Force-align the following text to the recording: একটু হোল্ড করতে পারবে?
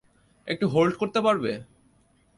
একটু 0.47 0.65
হোল্ড 0.67 0.93
করতে 0.97 1.19
পারবে? 1.21 1.51